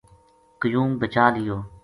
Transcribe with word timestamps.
قیوم 0.61 0.89
بچا 0.99 1.25
لیو 1.35 1.57